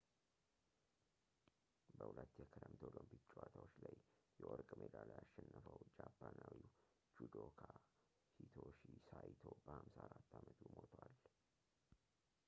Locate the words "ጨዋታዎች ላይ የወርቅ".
3.33-4.69